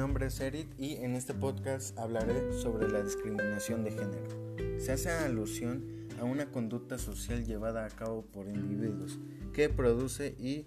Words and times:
nombre 0.00 0.26
es 0.26 0.38
Erit 0.40 0.68
y 0.78 0.96
en 0.96 1.14
este 1.14 1.32
podcast 1.32 1.98
hablaré 1.98 2.52
sobre 2.52 2.90
la 2.90 3.02
discriminación 3.02 3.84
de 3.84 3.90
género. 3.92 4.78
Se 4.78 4.92
hace 4.92 5.10
alusión 5.10 5.82
a 6.20 6.24
una 6.24 6.50
conducta 6.50 6.98
social 6.98 7.46
llevada 7.46 7.86
a 7.86 7.88
cabo 7.88 8.22
por 8.22 8.48
individuos 8.48 9.18
que 9.54 9.70
produce 9.70 10.34
y 10.38 10.66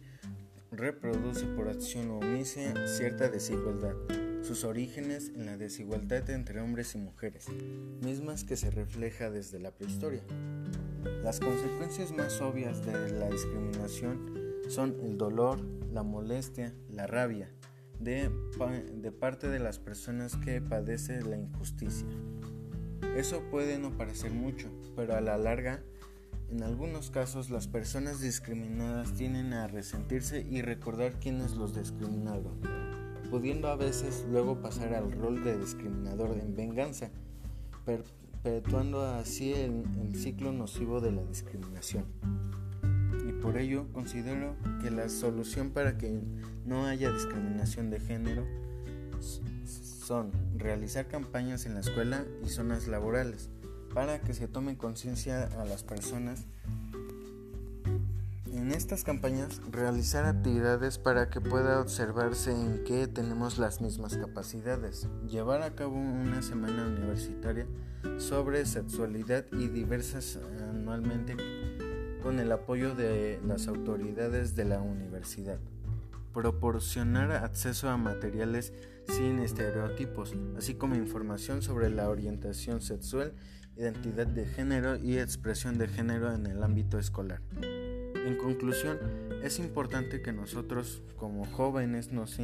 reproduce 0.71 1.45
por 1.45 1.67
acción 1.67 2.09
o 2.09 2.17
omisión 2.17 2.73
cierta 2.88 3.29
desigualdad. 3.29 3.93
Sus 4.41 4.63
orígenes 4.63 5.31
en 5.35 5.45
la 5.45 5.55
desigualdad 5.55 6.27
entre 6.31 6.59
hombres 6.59 6.95
y 6.95 6.97
mujeres, 6.97 7.45
mismas 8.01 8.43
que 8.43 8.57
se 8.57 8.71
refleja 8.71 9.29
desde 9.29 9.59
la 9.59 9.69
prehistoria. 9.69 10.23
Las 11.23 11.39
consecuencias 11.39 12.11
más 12.11 12.41
obvias 12.41 12.83
de 12.83 13.12
la 13.20 13.30
discriminación 13.30 14.62
son 14.67 14.98
el 15.03 15.20
dolor, 15.20 15.59
la 15.91 16.02
molestia, 16.02 16.73
la 16.90 17.05
rabia, 17.05 17.52
de, 18.03 18.31
parte 19.20 19.48
de 19.49 19.59
las 19.59 19.80
personas 19.80 20.35
que 20.38 20.62
padecen 20.62 21.30
la 21.30 21.38
injusticia. 21.38 22.07
Eso 23.16 23.43
puede 23.52 23.77
no 23.79 23.95
parecer 23.98 24.31
mucho, 24.31 24.70
pero 24.95 25.16
a 25.16 25.21
la 25.21 25.38
larga, 25.38 25.84
en 26.49 26.63
algunos 26.63 27.12
casos 27.12 27.49
las 27.49 27.67
personas 27.67 28.21
discriminadas 28.21 29.13
tienden 29.13 29.53
a 29.53 29.67
resentirse 29.67 30.41
y 30.41 30.62
recordar 30.62 31.20
quiénes 31.20 31.53
los 31.53 31.76
discriminaron, 31.76 32.59
pudiendo 33.29 33.67
a 33.67 33.76
veces 33.76 34.26
luego 34.29 34.62
pasar 34.62 34.93
al 34.93 35.12
rol 35.12 35.43
de 35.43 35.57
discriminador 35.57 36.38
en 36.38 36.55
venganza, 36.55 37.12
perpetuando 37.85 39.04
así 39.04 39.54
el 39.54 40.15
ciclo 40.15 40.51
nocivo 40.51 41.01
de 41.01 41.12
la 41.12 41.23
discriminación. 41.23 42.05
Por 43.43 43.57
ello, 43.57 43.88
considero 43.91 44.55
que 44.81 44.89
la 44.89 45.09
solución 45.09 45.71
para 45.71 45.98
que 45.98 46.18
no 46.65 46.85
haya 46.85 47.12
discriminación 47.12 47.90
de 47.90 47.99
género 47.99 48.48
son 49.20 50.31
realizar 50.57 51.09
campañas 51.09 51.65
en 51.65 51.73
la 51.73 51.81
escuela 51.81 52.23
y 52.45 52.48
zonas 52.48 52.87
laborales 52.87 53.49
para 53.93 54.21
que 54.21 54.34
se 54.34 54.48
tome 54.48 54.77
conciencia 54.77 55.43
a 55.59 55.65
las 55.65 55.84
personas. 55.84 56.45
En 58.53 58.71
estas 58.71 59.03
campañas, 59.03 59.59
realizar 59.71 60.25
actividades 60.25 60.98
para 60.98 61.29
que 61.29 61.41
pueda 61.41 61.81
observarse 61.81 62.51
en 62.51 62.85
que 62.85 63.07
tenemos 63.07 63.57
las 63.57 63.81
mismas 63.81 64.16
capacidades. 64.16 65.09
Llevar 65.28 65.63
a 65.63 65.75
cabo 65.75 65.97
una 65.97 66.41
semana 66.41 66.88
universitaria 66.88 67.68
sobre 68.19 68.66
sexualidad 68.66 69.46
y 69.51 69.68
diversas 69.68 70.40
anualmente 70.69 71.35
con 72.24 72.40
el 72.40 72.53
apoyo 72.53 72.96
de 72.96 73.41
las 73.46 73.68
autoridades 73.68 74.56
de 74.56 74.63
la 74.63 74.81
universidad. 74.81 75.59
Proporcionar 76.34 77.31
acceso 77.34 77.90
a 77.90 77.97
materiales 77.97 78.72
sin 79.09 79.40
estereotipos, 79.40 80.34
así 80.57 80.75
como 80.75 80.96
información 80.96 81.62
sobre 81.62 81.90
la 81.90 82.09
orientación 82.09 82.80
sexual, 82.80 83.34
identidad 83.75 84.25
de 84.25 84.46
género 84.46 84.96
y 84.96 85.18
expresión 85.18 85.78
de 85.78 85.90
género 85.90 86.34
en 86.34 86.46
el 86.46 86.63
ámbito 86.63 86.97
escolar. 86.97 87.41
En 87.62 88.38
conclusión, 88.38 89.00
es 89.44 89.59
importante 89.59 90.22
que 90.22 90.31
nosotros 90.31 91.03
como 91.18 91.44
jóvenes 91.46 92.13
nos 92.13 92.40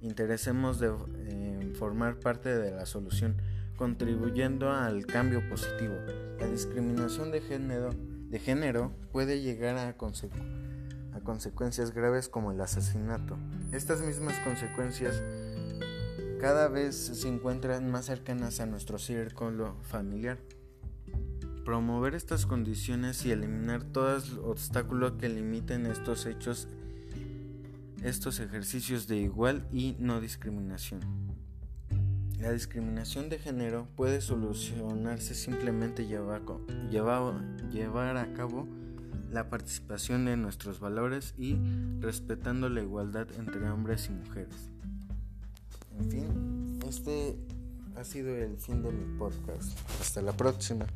interesemos 0.00 0.78
de 0.78 1.72
formar 1.74 2.20
parte 2.20 2.56
de 2.56 2.70
la 2.70 2.86
solución, 2.86 3.42
contribuyendo 3.76 4.70
al 4.70 5.04
cambio 5.04 5.42
positivo. 5.48 5.96
La 6.38 6.46
discriminación 6.46 7.32
de 7.32 7.40
género 7.40 7.90
de 8.30 8.38
género 8.38 8.92
puede 9.12 9.42
llegar 9.42 9.76
a, 9.76 9.88
a 9.88 11.20
consecuencias 11.20 11.92
graves 11.92 12.28
como 12.28 12.52
el 12.52 12.60
asesinato. 12.60 13.36
Estas 13.72 14.00
mismas 14.02 14.38
consecuencias 14.38 15.22
cada 16.40 16.68
vez 16.68 16.94
se 16.96 17.28
encuentran 17.28 17.90
más 17.90 18.06
cercanas 18.06 18.60
a 18.60 18.66
nuestro 18.66 18.98
círculo 18.98 19.76
familiar. 19.82 20.38
Promover 21.64 22.14
estas 22.14 22.46
condiciones 22.46 23.26
y 23.26 23.32
eliminar 23.32 23.84
todos 23.84 24.30
los 24.30 24.44
obstáculos 24.44 25.12
que 25.18 25.28
limiten 25.28 25.86
estos 25.86 26.24
hechos, 26.24 26.68
estos 28.02 28.40
ejercicios 28.40 29.06
de 29.06 29.16
igual 29.16 29.68
y 29.70 29.96
no 29.98 30.20
discriminación. 30.20 31.00
La 32.40 32.52
discriminación 32.52 33.28
de 33.28 33.38
género 33.38 33.86
puede 33.96 34.22
solucionarse 34.22 35.34
simplemente 35.34 36.06
llevar, 36.06 36.40
a 38.16 38.32
cabo 38.32 38.66
la 39.30 39.50
participación 39.50 40.24
de 40.24 40.38
nuestros 40.38 40.80
valores 40.80 41.34
y 41.36 41.58
respetando 42.00 42.70
la 42.70 42.80
igualdad 42.80 43.28
entre 43.38 43.68
hombres 43.68 44.08
y 44.08 44.12
mujeres. 44.12 44.70
En 45.98 46.10
fin, 46.10 46.78
este 46.88 47.36
ha 47.96 48.04
sido 48.04 48.34
el 48.34 48.56
fin 48.56 48.82
de 48.82 48.90
mi 48.90 49.18
podcast. 49.18 49.78
Hasta 50.00 50.22
la 50.22 50.32
próxima. 50.32 50.86